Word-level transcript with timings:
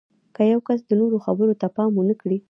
که 0.35 0.41
یو 0.53 0.59
کس 0.67 0.79
د 0.89 0.91
نورو 0.99 1.17
خبرو 1.25 1.59
ته 1.61 1.67
پام 1.75 1.91
ونه 1.95 2.15
کړي 2.21 2.37